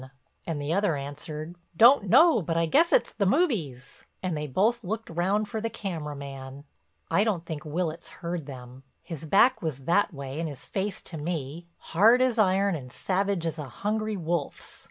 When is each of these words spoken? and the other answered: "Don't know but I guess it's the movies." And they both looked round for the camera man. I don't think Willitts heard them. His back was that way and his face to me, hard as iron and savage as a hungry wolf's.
and 0.47 0.59
the 0.59 0.73
other 0.73 0.95
answered: 0.95 1.53
"Don't 1.77 2.09
know 2.09 2.41
but 2.41 2.57
I 2.57 2.65
guess 2.65 2.91
it's 2.91 3.13
the 3.13 3.27
movies." 3.27 4.03
And 4.23 4.35
they 4.35 4.47
both 4.47 4.83
looked 4.83 5.11
round 5.11 5.47
for 5.47 5.61
the 5.61 5.69
camera 5.69 6.15
man. 6.15 6.63
I 7.11 7.23
don't 7.23 7.45
think 7.45 7.63
Willitts 7.65 8.09
heard 8.09 8.47
them. 8.47 8.81
His 9.03 9.25
back 9.25 9.61
was 9.61 9.77
that 9.85 10.11
way 10.11 10.39
and 10.39 10.49
his 10.49 10.65
face 10.65 11.01
to 11.03 11.17
me, 11.19 11.67
hard 11.93 12.19
as 12.19 12.39
iron 12.39 12.73
and 12.73 12.91
savage 12.91 13.45
as 13.45 13.59
a 13.59 13.65
hungry 13.69 14.17
wolf's. 14.17 14.79